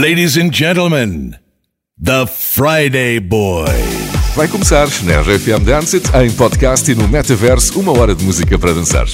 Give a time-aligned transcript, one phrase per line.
[0.00, 1.36] Ladies and gentlemen,
[2.02, 3.68] The Friday Boy.
[4.34, 8.58] Vai começar na RFM Dance It, em podcast e no metaverso, uma hora de música
[8.58, 9.04] para dançar.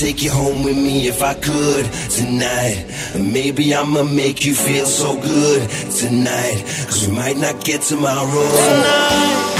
[0.00, 2.86] take you home with me if I could tonight.
[3.14, 6.62] Maybe I'ma make you feel so good tonight.
[6.86, 8.24] Cause we might not get tomorrow.
[8.24, 9.59] Tonight.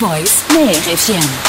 [0.00, 1.39] Boys na RFM.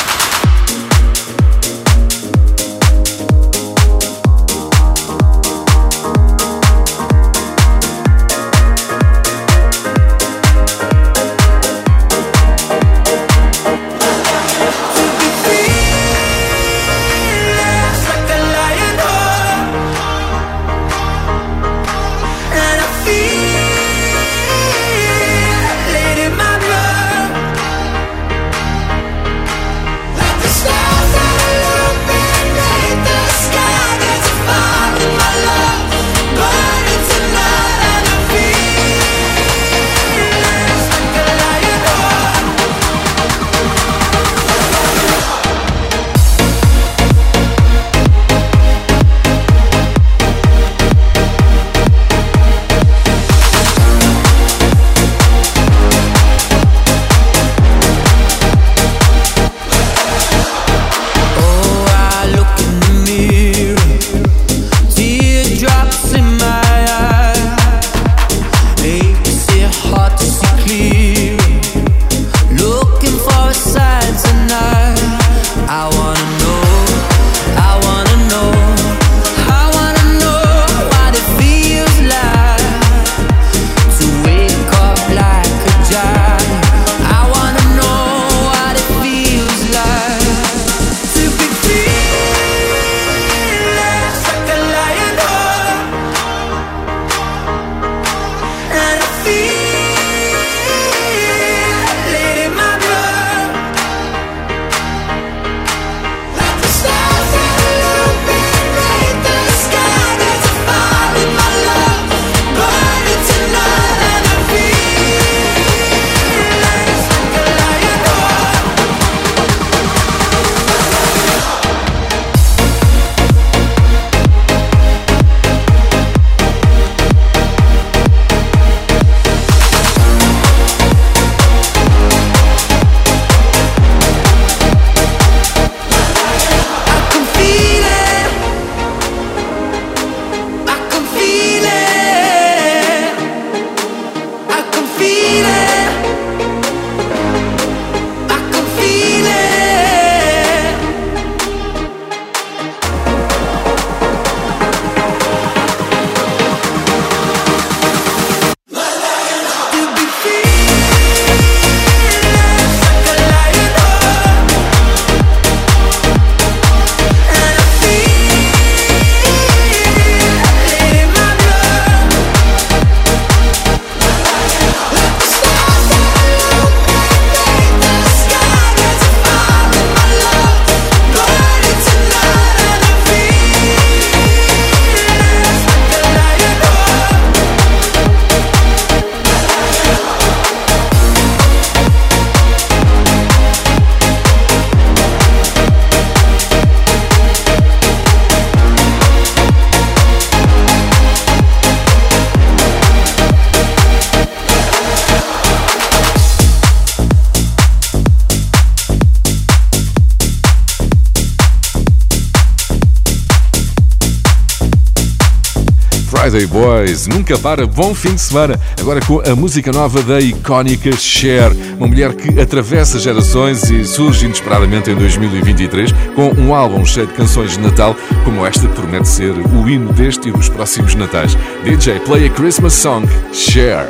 [216.82, 218.60] Boys, nunca para, bom fim de semana.
[218.80, 224.26] Agora com a música nova da icónica Cher, uma mulher que atravessa gerações e surge
[224.26, 227.96] inesperadamente em 2023 com um álbum cheio de canções de Natal,
[228.26, 231.38] como esta que promete ser o hino deste e dos próximos Natais.
[231.64, 233.88] DJ, play a Christmas song, Cher.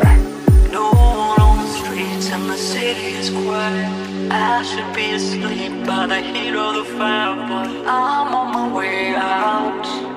[7.83, 10.11] I'm on my way out.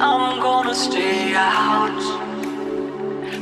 [0.00, 2.00] I'm gonna stay out.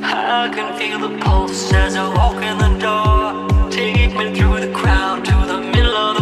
[0.02, 3.71] I can feel the pulse as I walk in the door.
[3.71, 6.22] Take me through the crowd to the middle of the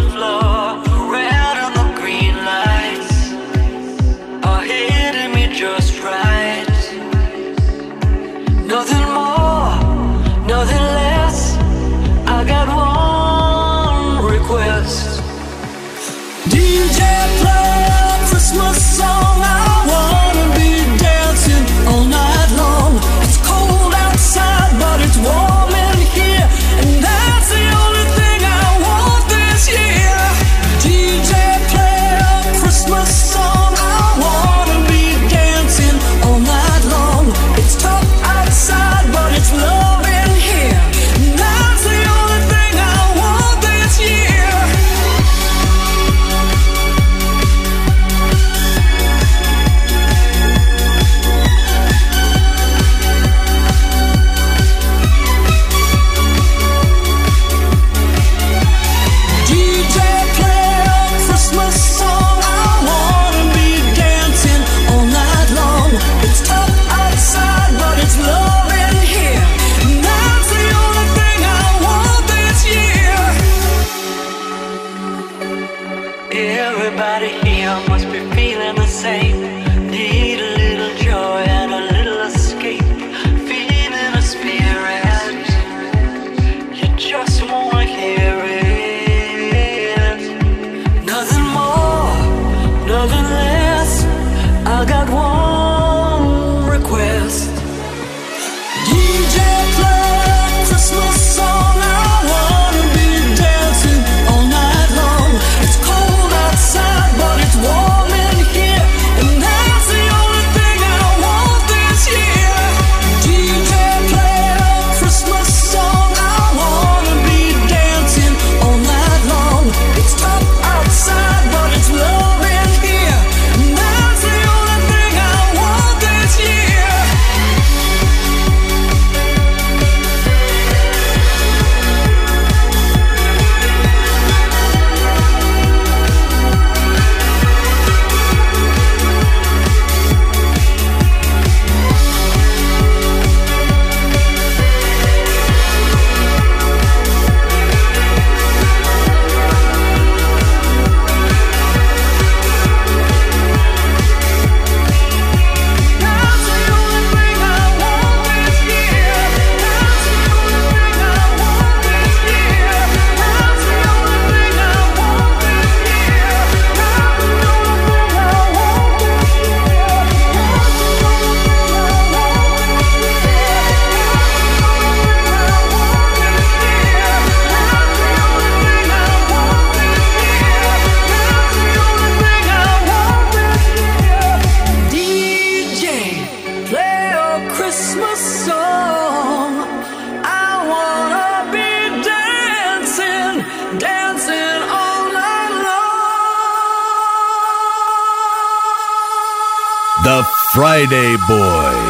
[200.52, 201.89] Friday Boy.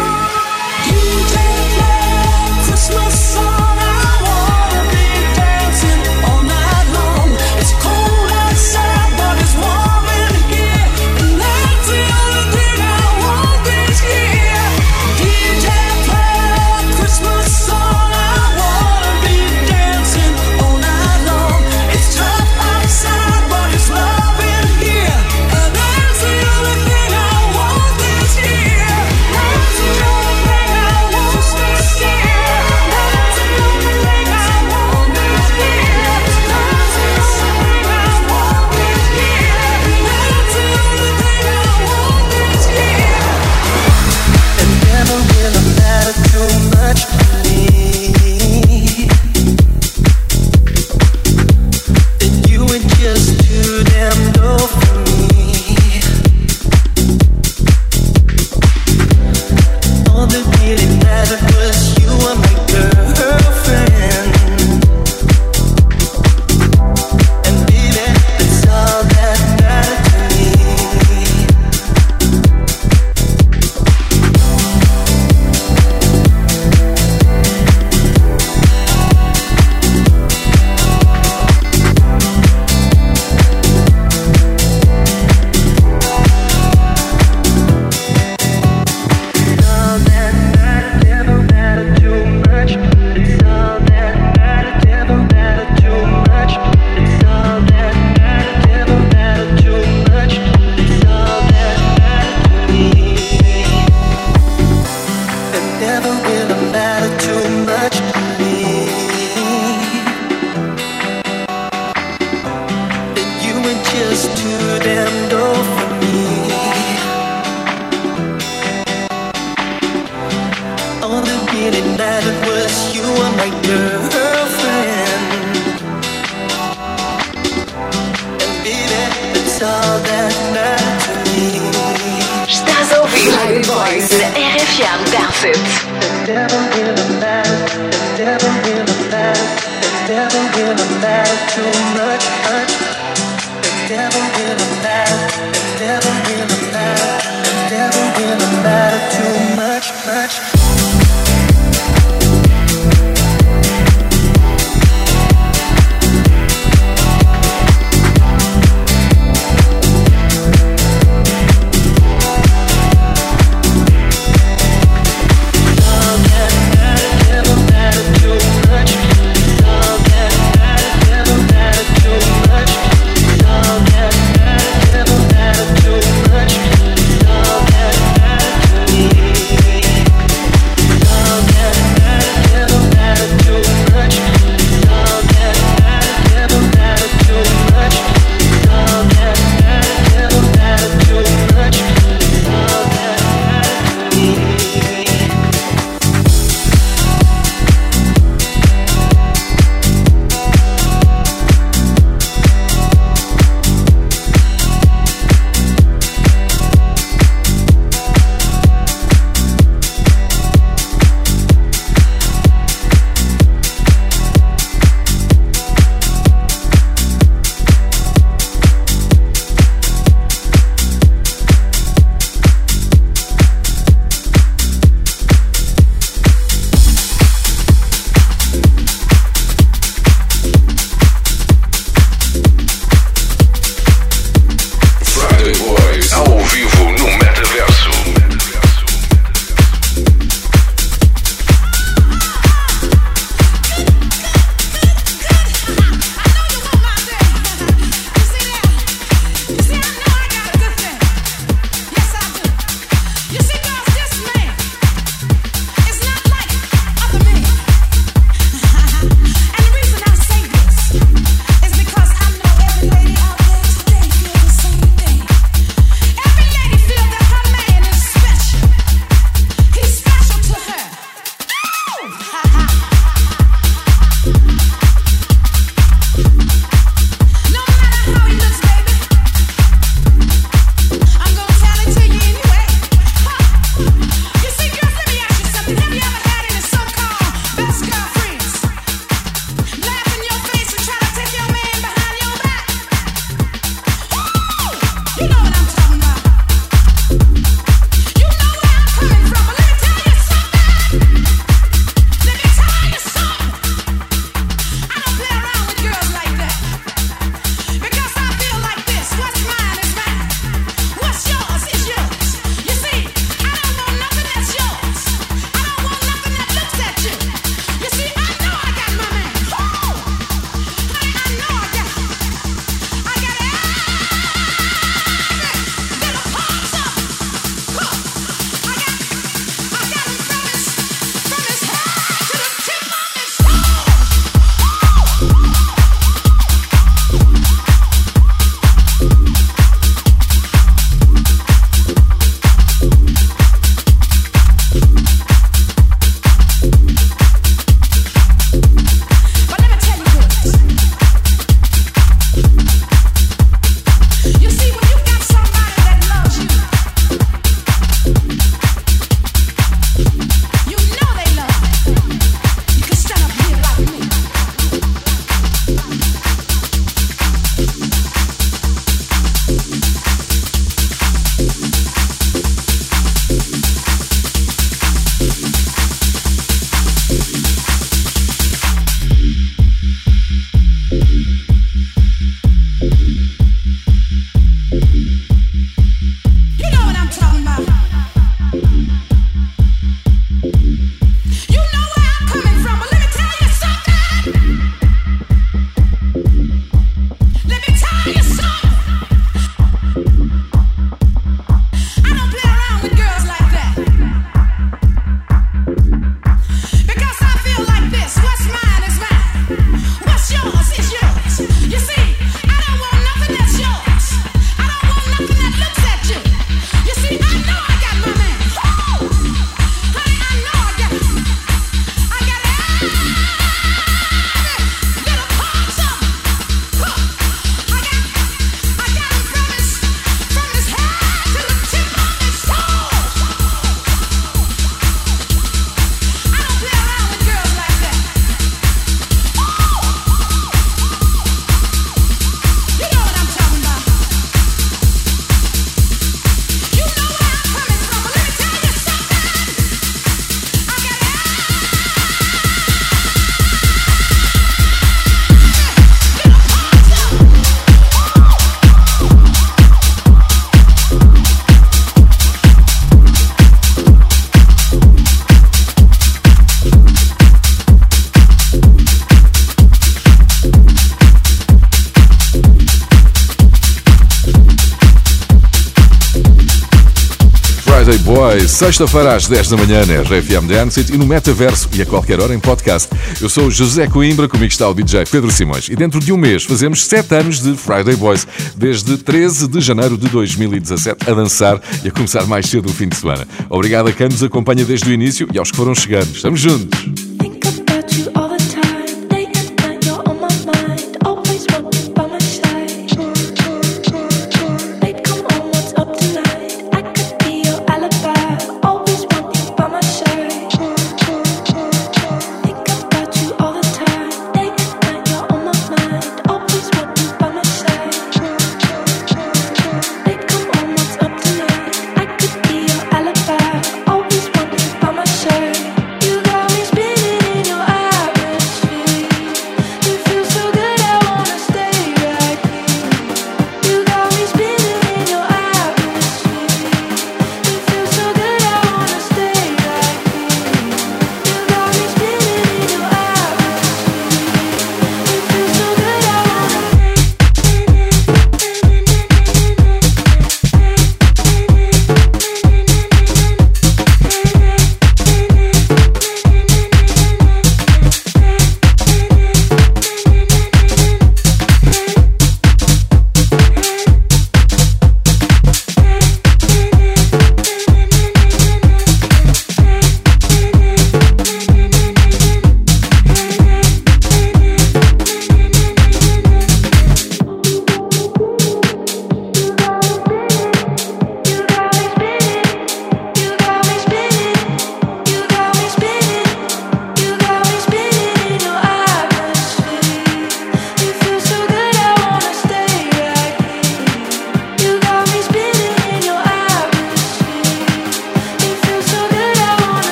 [478.61, 482.35] Sexta-feira às 10 da manhã na RFM Dance e no Metaverso e a qualquer hora
[482.35, 482.91] em podcast.
[483.19, 486.45] Eu sou José Coimbra, comigo está o DJ Pedro Simões e dentro de um mês
[486.45, 491.89] fazemos 7 anos de Friday Boys, desde 13 de janeiro de 2017, a dançar e
[491.89, 493.27] a começar mais cedo o fim de semana.
[493.49, 496.15] Obrigado a quem nos acompanha desde o início e aos que foram chegando.
[496.15, 496.90] Estamos juntos!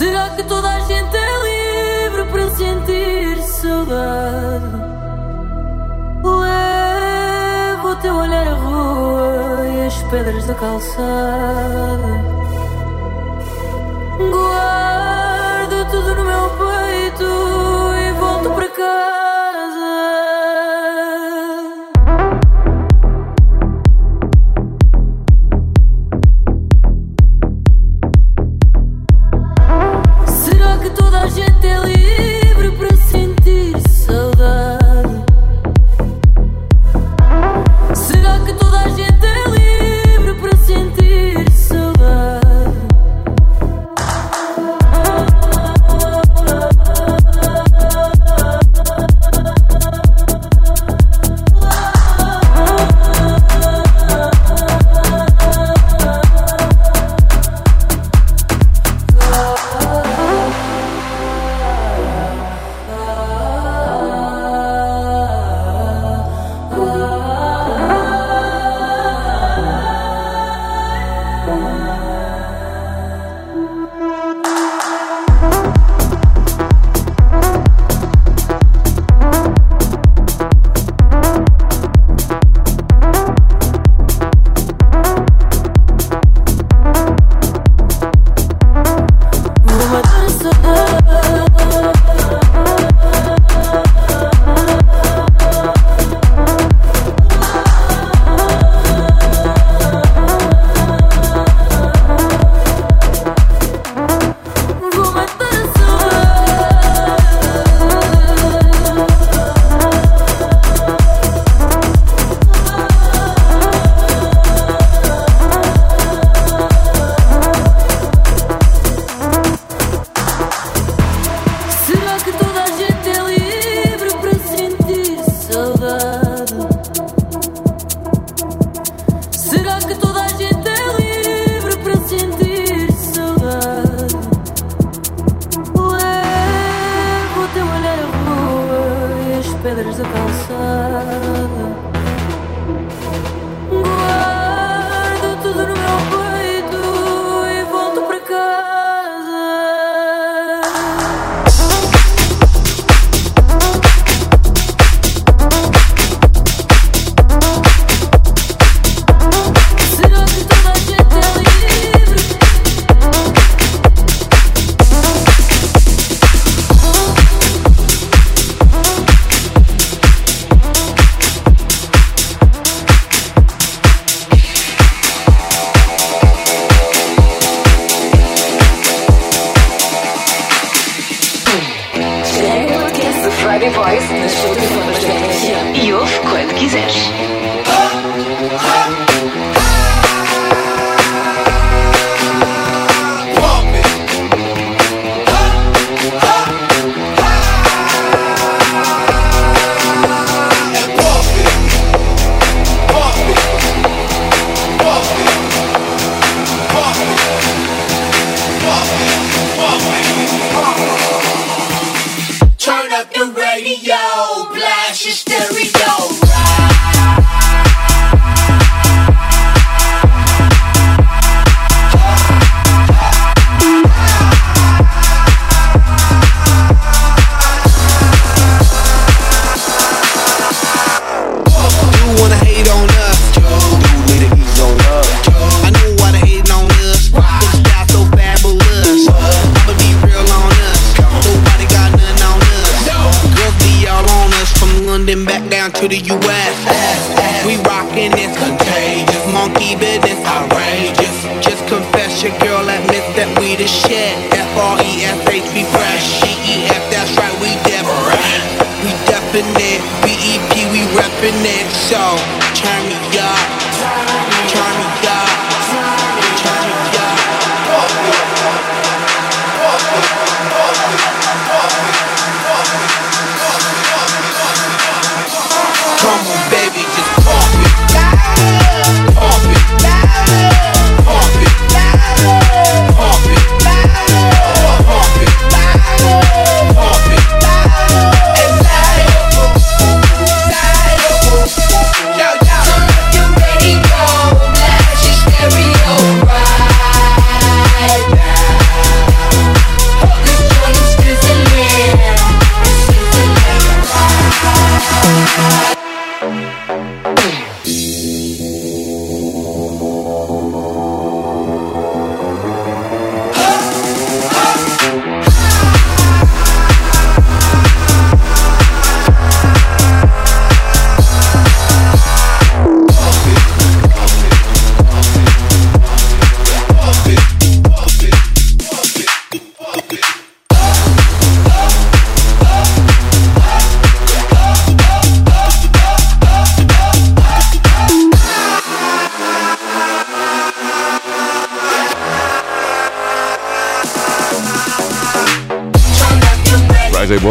[0.00, 4.64] Será que toda a gente é livre para sentir saudade?
[6.24, 12.24] Levo o teu olhar à rua e as pedras da calçada.
[14.16, 17.49] Guardo tudo no meu peito.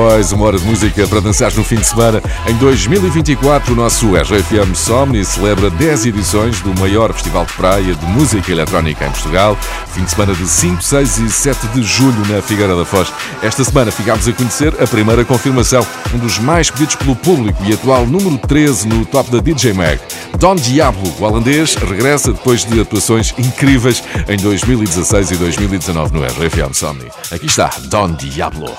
[0.10, 2.20] Boys, uma hora de música para dançar no fim de semana.
[2.48, 8.06] Em 2024, o nosso RFM Somni celebra 10 edições do maior festival de praia de
[8.08, 9.56] música eletrónica em Portugal.
[9.94, 13.14] Fim de semana de 5, 6 e 7 de julho na Figueira da Foz.
[13.44, 17.74] Esta semana ficámos a conhecer a primeira confirmação, um dos mais pedidos pelo público e
[17.74, 20.00] atual número 13 no top da DJ Mag.
[20.40, 26.74] Don Diablo, o holandês, regressa depois de atuações incríveis em 2016 e 2019 no RFM
[26.74, 27.06] Somni.
[27.32, 28.76] Aqui está Don Diablo.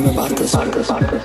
[0.00, 0.54] dream about this.
[0.54, 1.19] About this, about this.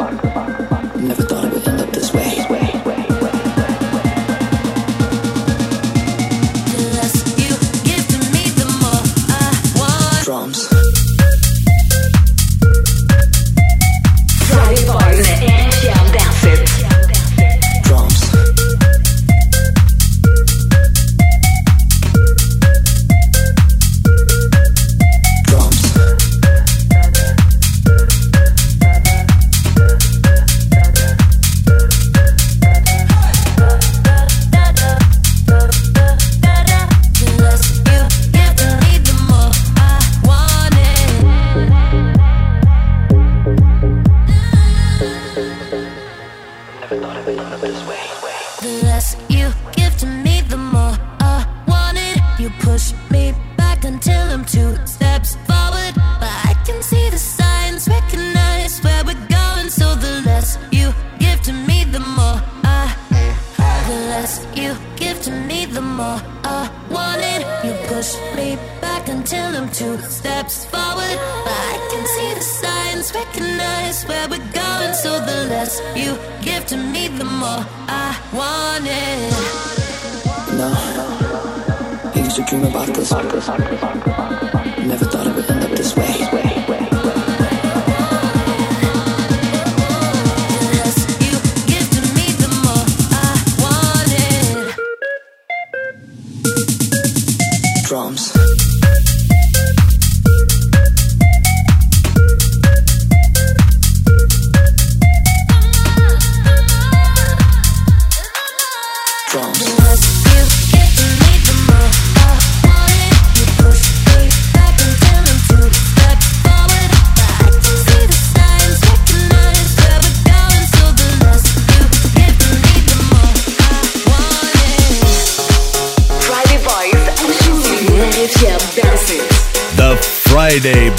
[82.60, 84.35] dream about this.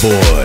[0.02, 0.35] boy.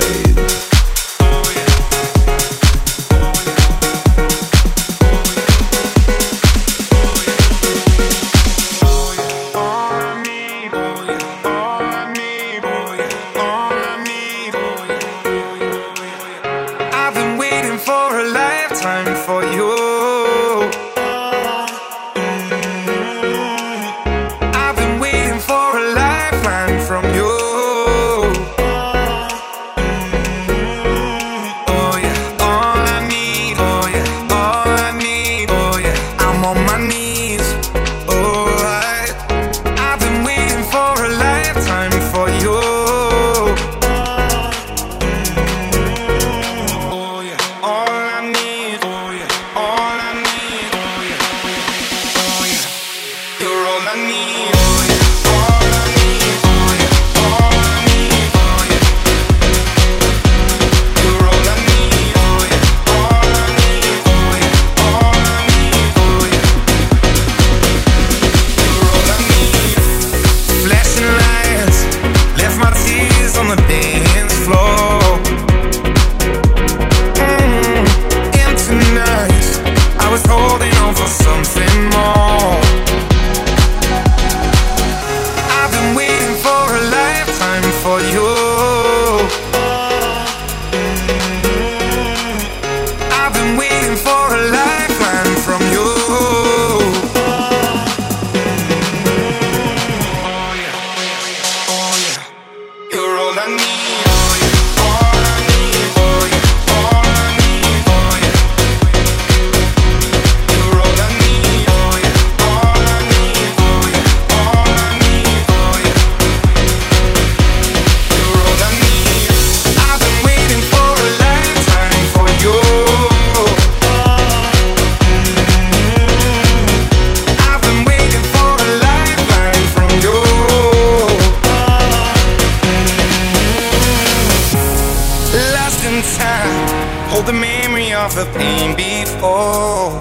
[137.22, 140.00] hold the memory of the pain before.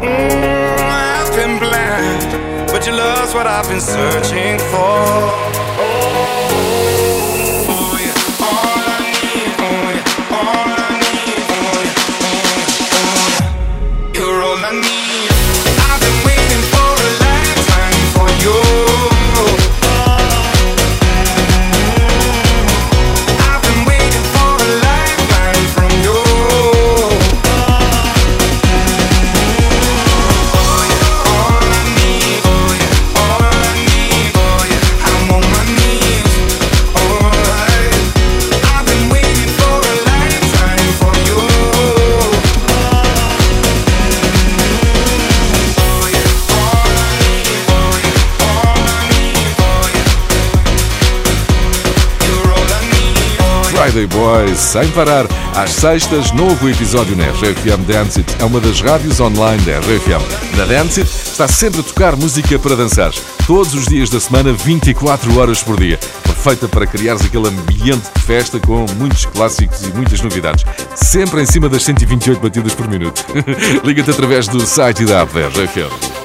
[0.00, 5.61] Mm, I've been blind, but your love's what I've been searching for.
[53.92, 55.26] Friday Boys, sem parar.
[55.54, 58.36] Às sextas, novo episódio na RFM Dance It.
[58.38, 60.56] É uma das rádios online da RFM.
[60.56, 63.12] Na Dance It está sempre a tocar música para dançar.
[63.46, 65.98] Todos os dias da semana, 24 horas por dia.
[66.22, 70.64] Perfeita para criares aquele ambiente de festa com muitos clássicos e muitas novidades.
[70.94, 73.22] Sempre em cima das 128 batidas por minuto.
[73.84, 76.21] Liga-te através do site e da app da RFM.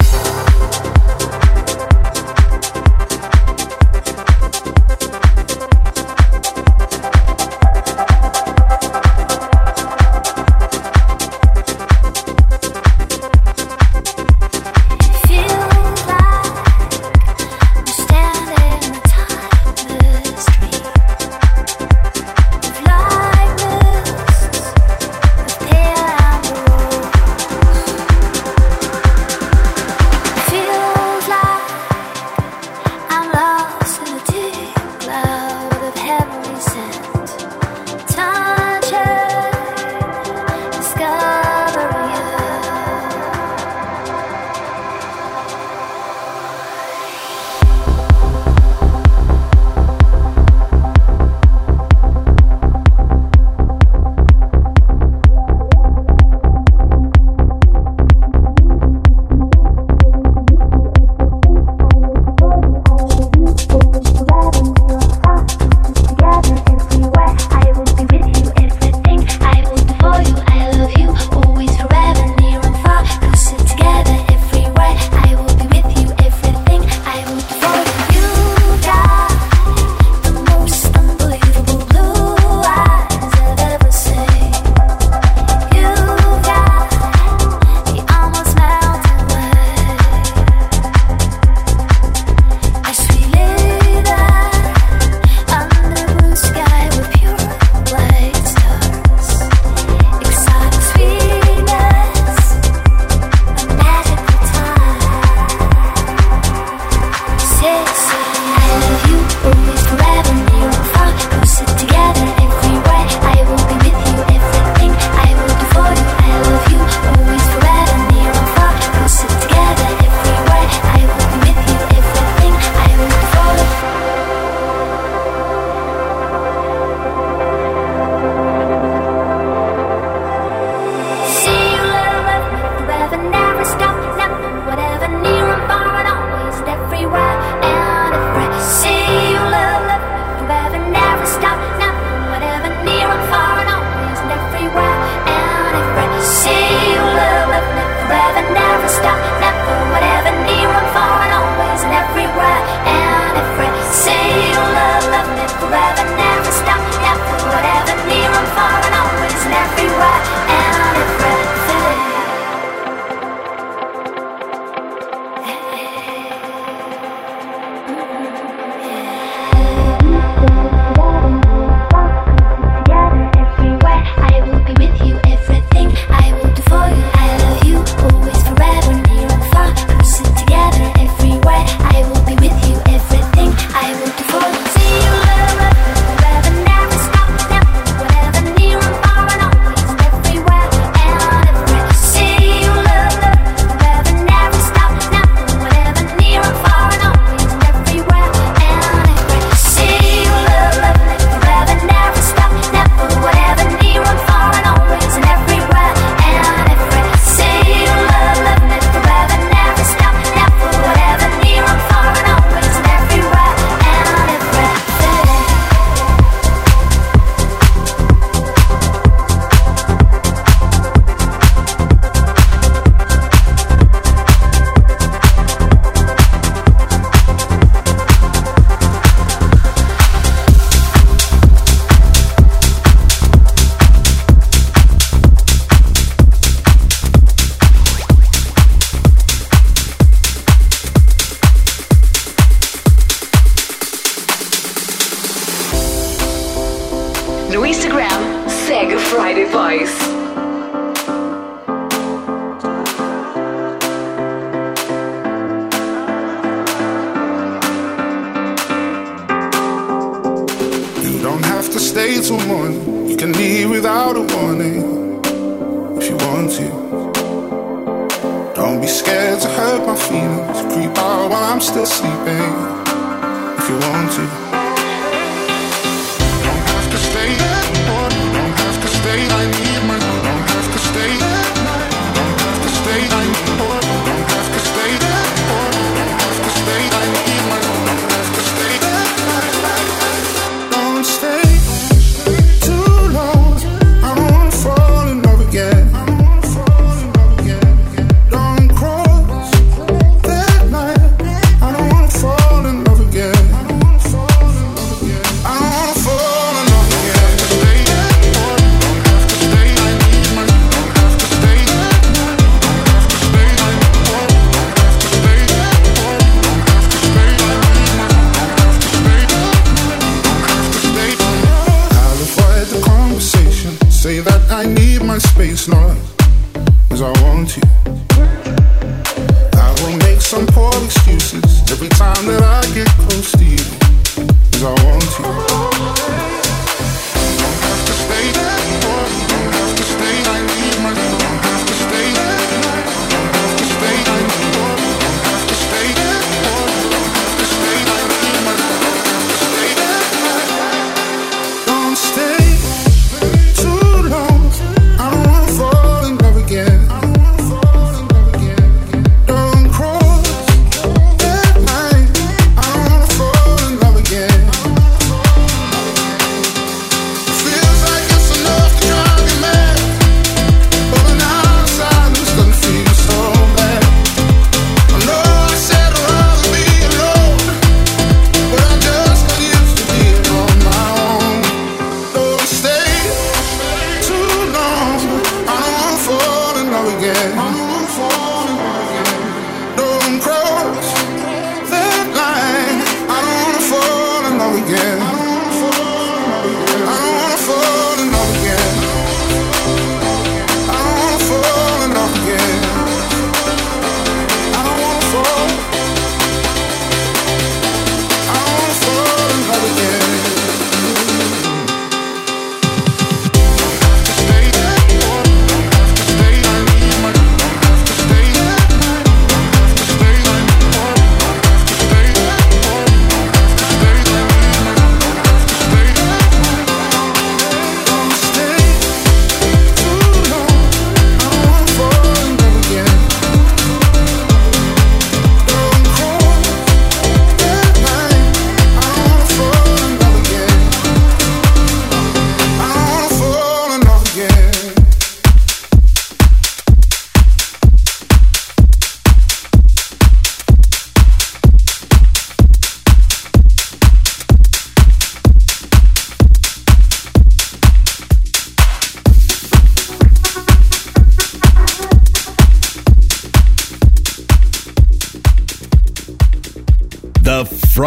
[333.24, 335.47] cause I want you.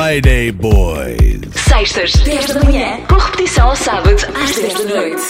[0.00, 1.40] Friday Boys.
[1.54, 5.22] Sextas, 10 da manhã, com repetição ao sábado, às 10 da noite.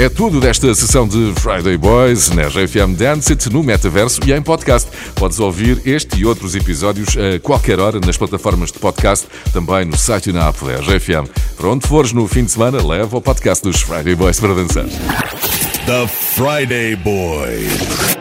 [0.00, 4.40] É tudo desta sessão de Friday Boys na RFM Dance It no metaverso e em
[4.40, 4.90] podcast.
[5.14, 9.98] Podes ouvir este e outros episódios a qualquer hora nas plataformas de podcast, também no
[9.98, 11.28] site e na app da RFM.
[11.54, 14.86] Para onde fores no fim de semana, leva o podcast dos Friday Boys para dançar.
[15.84, 18.19] The Friday Boys.